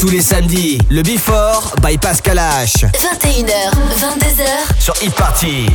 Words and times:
Tous 0.00 0.10
les 0.10 0.20
samedis, 0.20 0.78
le 0.90 1.02
Before 1.02 1.74
by 1.82 1.98
Pascal 1.98 2.38
H. 2.38 2.84
21h, 2.92 3.72
22h. 3.98 4.80
Sur 4.80 4.94
Hit 5.02 5.14
Party. 5.14 5.66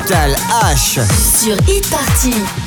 Pascal 0.00 0.34
H. 0.62 1.00
Sur 1.38 1.56
Hit 1.68 1.88
Party. 1.90 2.59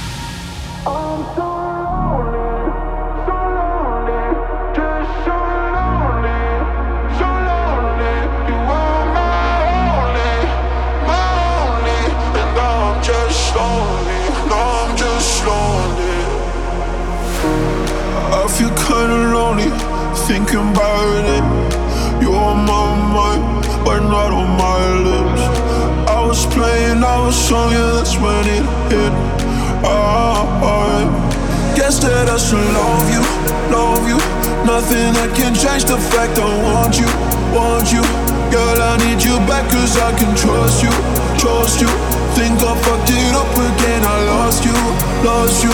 change 35.73 35.85
the 35.85 35.97
fact 35.97 36.37
I 36.37 36.45
want 36.61 36.99
you, 36.99 37.09
want 37.55 37.91
you. 37.91 38.03
Girl, 38.51 38.77
I 38.81 38.97
need 39.05 39.23
you 39.23 39.37
back 39.49 39.69
cause 39.71 39.97
I 39.97 40.11
can 40.17 40.35
trust 40.35 40.83
you, 40.83 40.91
trust 41.39 41.81
you. 41.81 41.89
Think 42.35 42.61
I 42.61 42.73
fucked 42.83 43.09
it 43.09 43.33
up 43.33 43.53
again, 43.53 44.03
I 44.05 44.17
lost 44.33 44.65
you, 44.65 44.77
lost 45.25 45.63
you. 45.63 45.73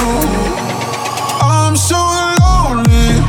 I'm 1.42 1.76
so 1.76 2.00
lonely. 2.40 3.29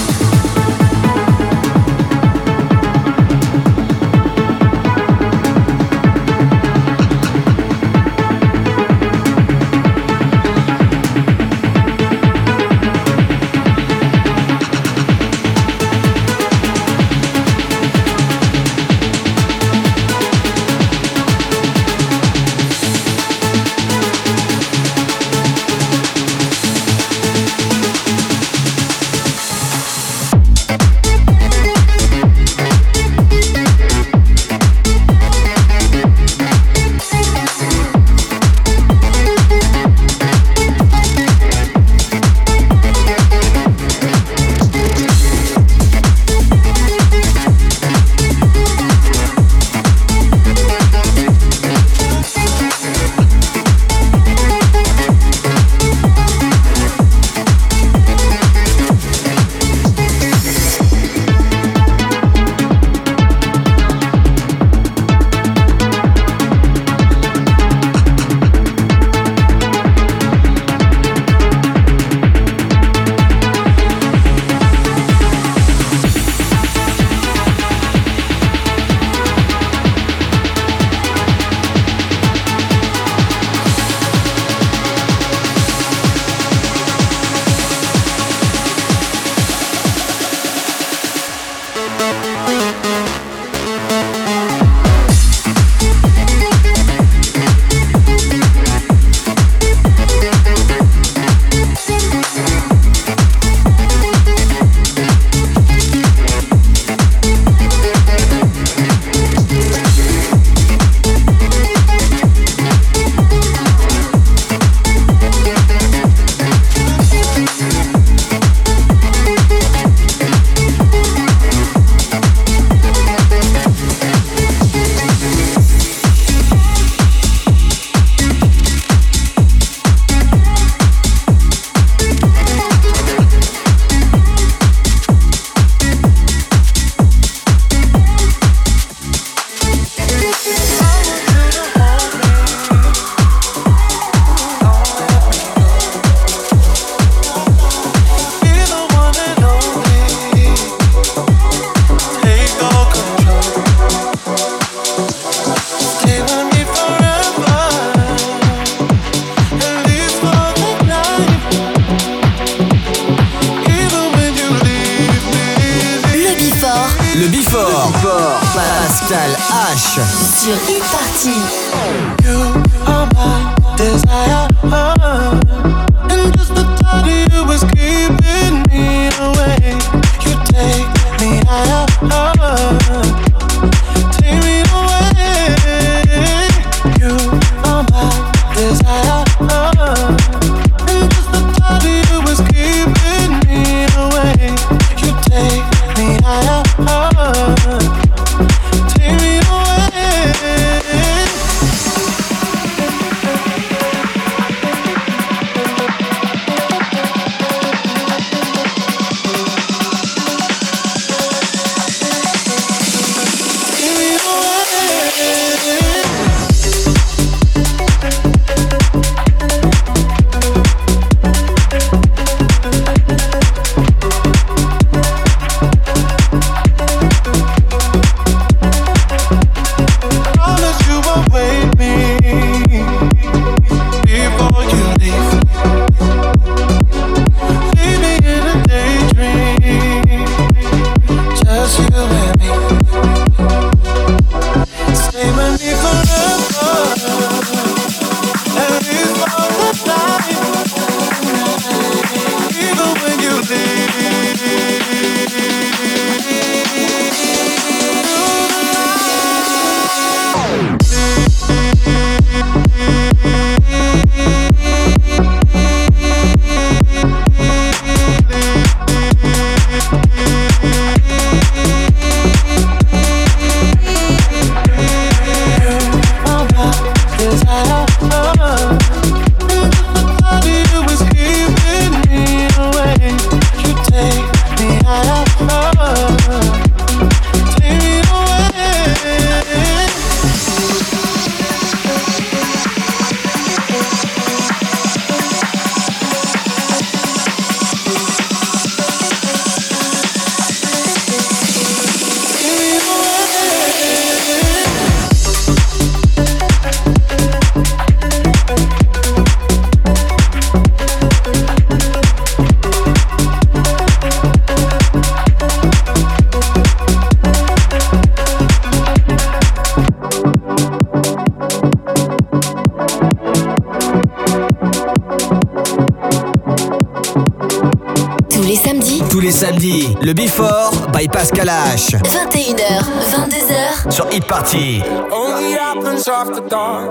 Le 329.61 330.13
Before 330.13 330.71
by 330.91 331.07
Pascal 331.07 331.47
H. 331.47 331.95
21h, 332.01 332.81
22h. 333.11 333.91
Sur 333.91 334.07
Hit 334.09 334.25
Party. 334.25 334.81
Only 335.11 335.51
happens 335.51 336.07
after 336.07 336.41
dark. 336.41 336.89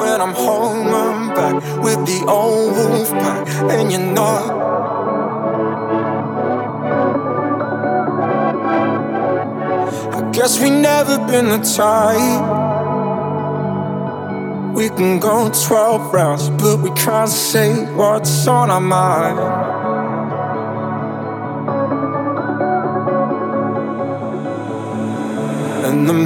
When 0.00 0.20
I'm 0.20 0.34
home, 0.34 0.88
I'm 0.88 1.28
back 1.28 1.54
with 1.84 2.04
the 2.06 2.24
old 2.26 2.74
wolf 2.74 3.12
pack, 3.12 3.46
and 3.70 3.92
you're 3.92 4.00
not. 4.00 4.50
I 10.12 10.30
guess 10.32 10.60
we 10.60 10.70
never 10.70 11.18
been 11.18 11.50
the 11.50 11.58
type. 11.58 12.70
We 14.74 14.88
can 14.88 15.20
go 15.20 15.50
12 15.50 16.12
rounds, 16.12 16.50
but 16.50 16.78
we 16.78 16.90
can't 16.92 17.28
say 17.28 17.84
what's 17.94 18.48
on 18.48 18.70
our 18.70 18.80
mind. 18.80 19.59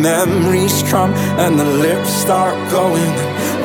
Memories 0.05 0.83
come 0.91 1.15
and 1.41 1.59
the 1.59 1.65
lips 1.65 2.11
start 2.11 2.55
going. 2.71 3.15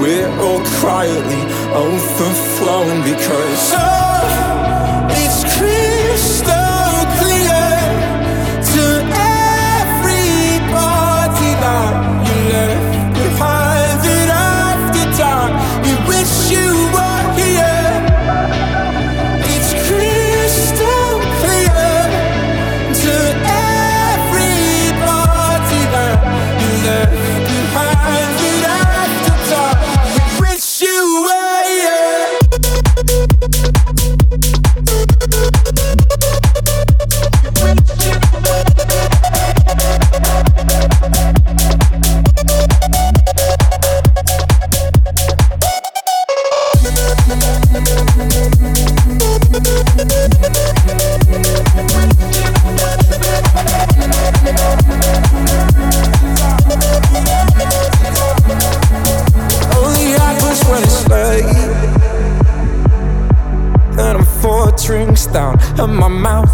We're 0.01 0.31
all 0.39 0.63
quietly 0.79 1.43
overflowing 1.75 3.01
because 3.03 3.73
it's 5.19 5.43
crystal 5.57 6.58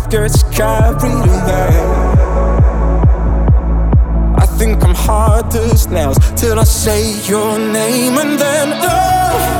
gets 0.09 0.43
carried 0.55 1.03
away. 1.03 1.71
I 4.37 4.45
think 4.57 4.83
I'm 4.83 4.95
hard 4.95 5.53
as 5.55 5.87
nails 5.87 6.17
till 6.35 6.59
I 6.59 6.63
say 6.63 7.19
your 7.27 7.57
name 7.57 8.17
and 8.17 8.39
then 8.39 8.73
oh, 8.73 9.54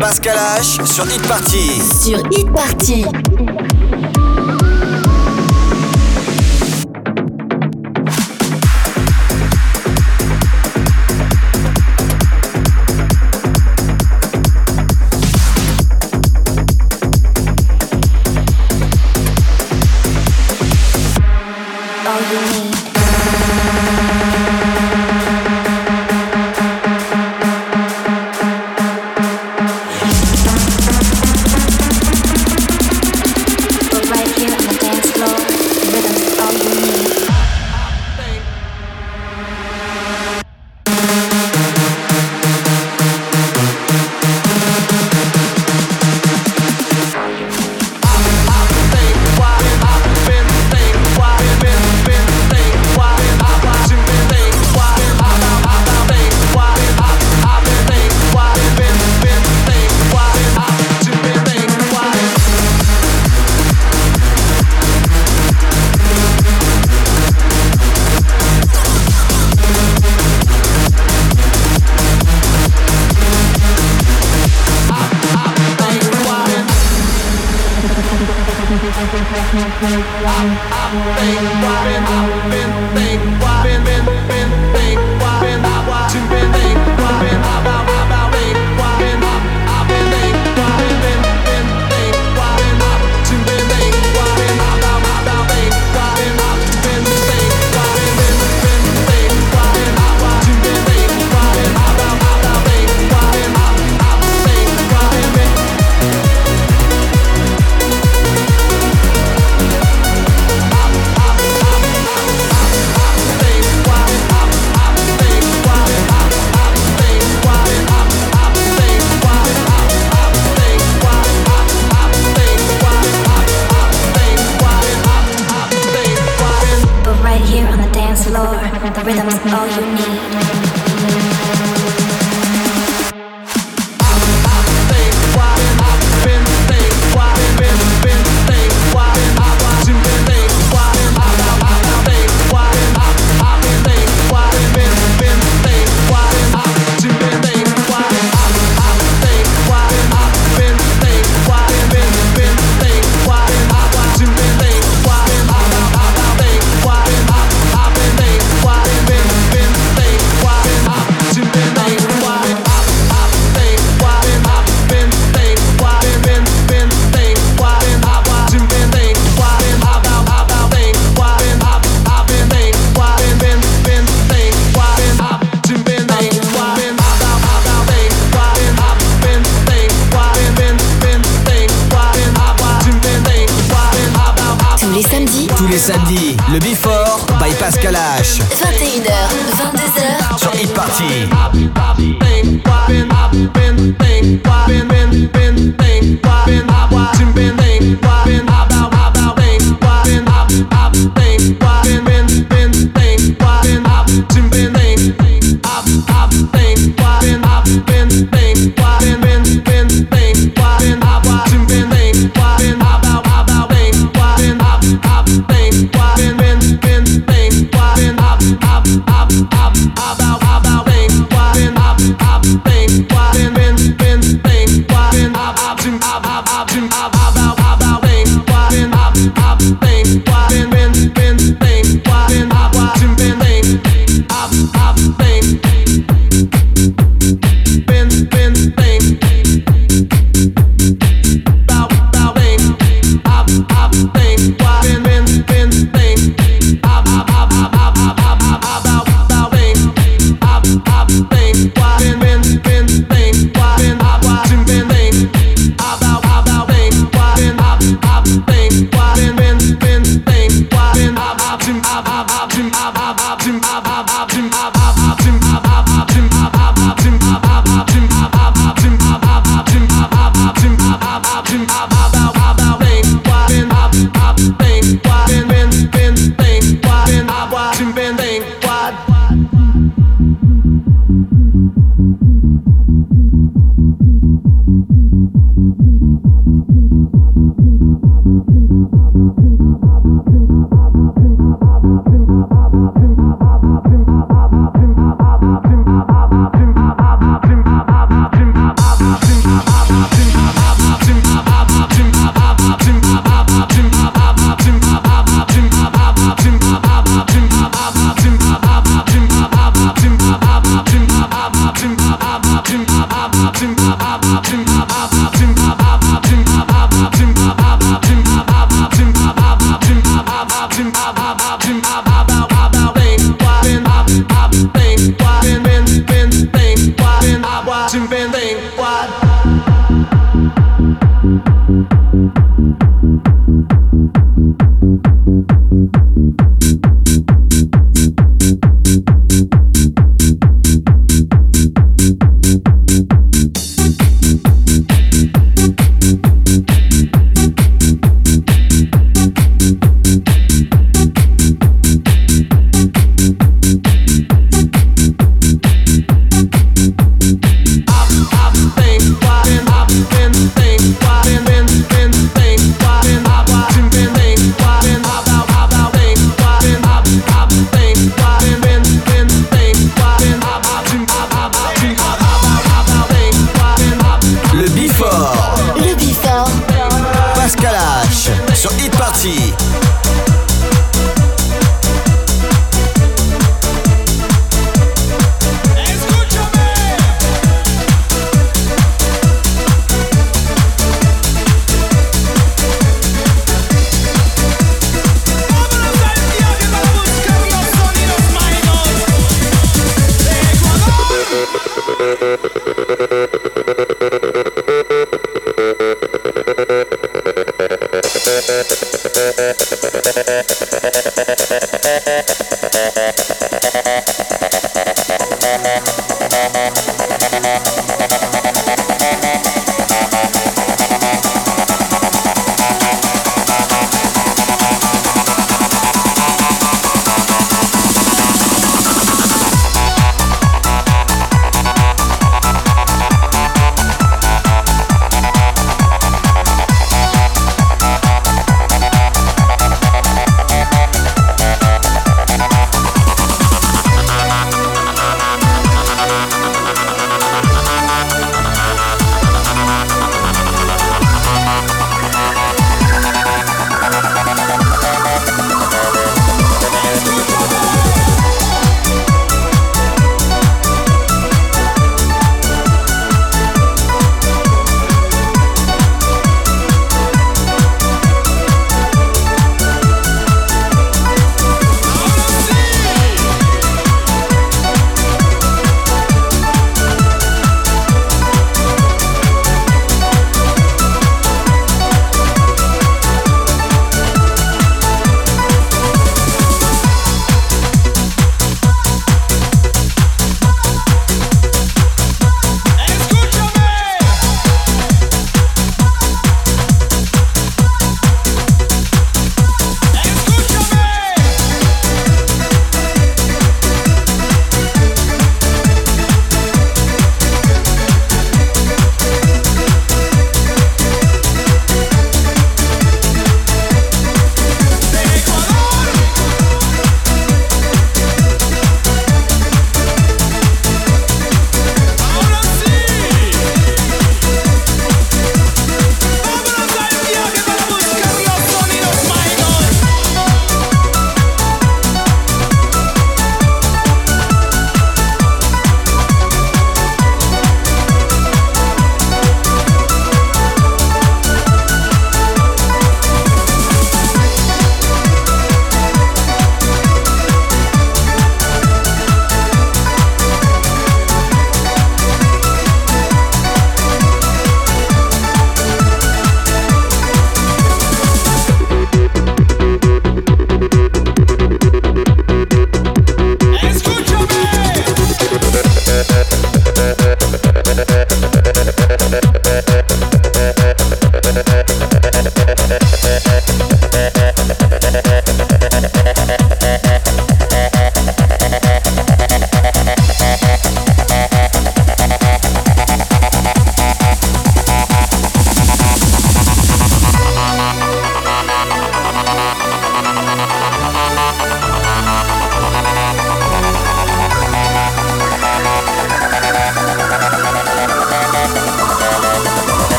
Pascal 0.00 0.36
H. 0.36 0.84
Sur 0.84 1.06
Hit 1.06 1.22
Party. 1.28 1.80
Sur 2.02 2.18
Hit 2.32 2.52
Party. 2.52 3.04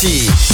Party. 0.00 0.49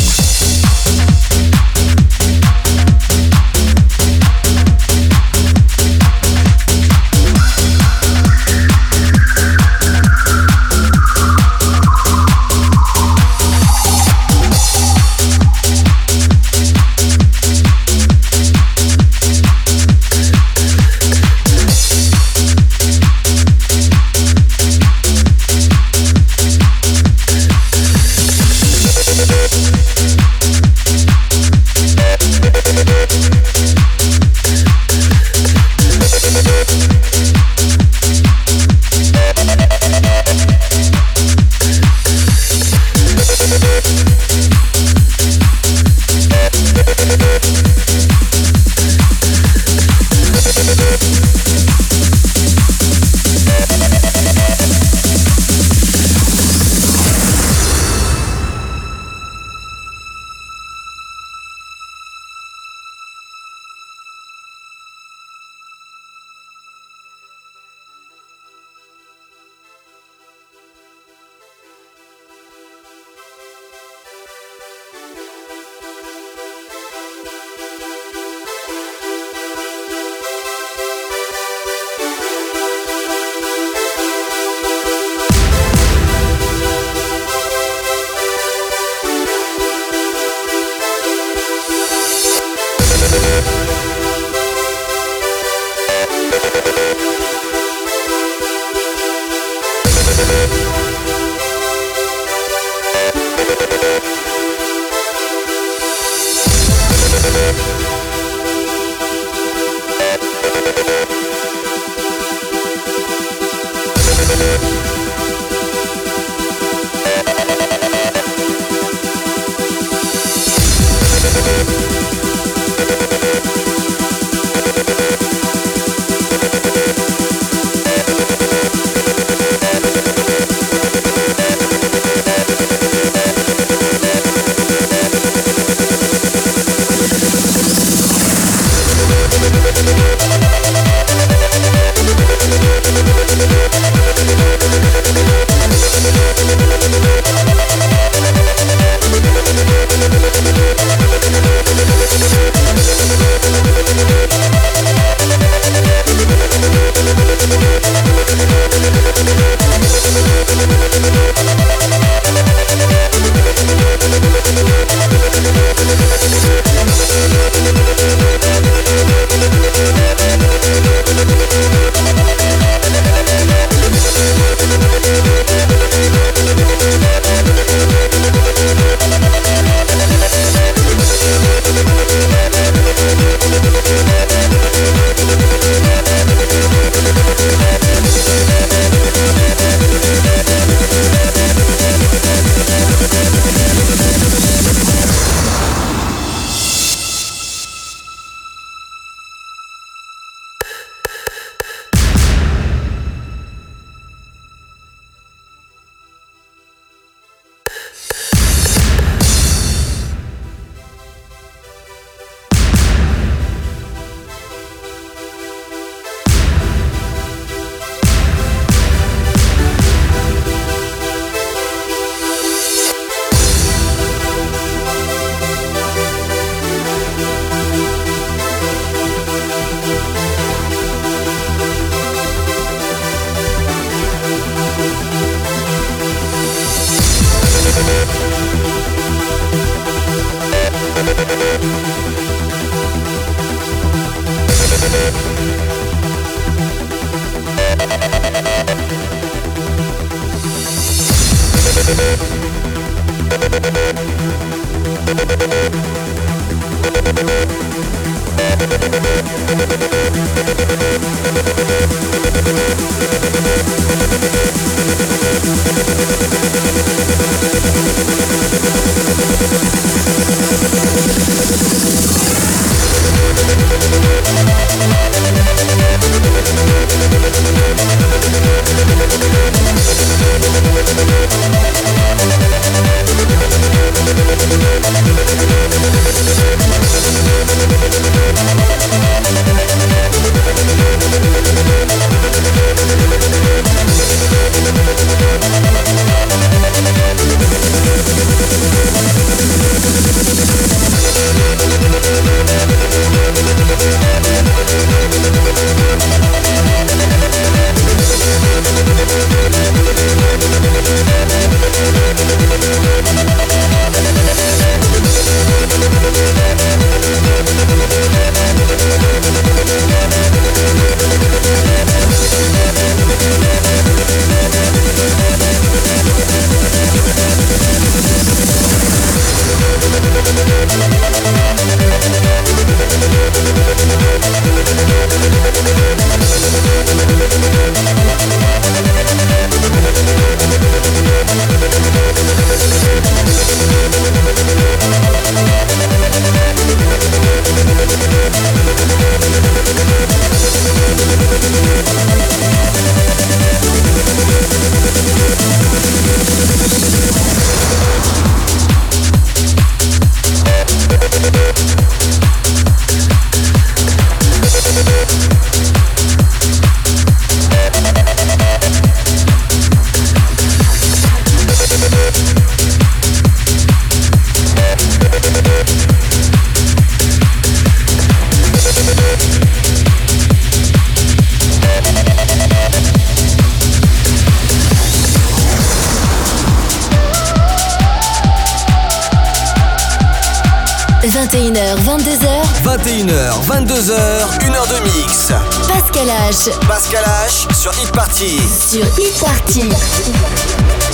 Pascal 396.76 397.04
H 397.04 397.54
sur 397.54 397.72
Hit 397.78 397.90
Party. 397.90 398.38
Sur 398.38 398.84
Hit 398.98 399.18
Party. 399.18 400.86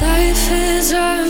Life 0.00 0.50
is 0.52 0.92
a 0.92 1.29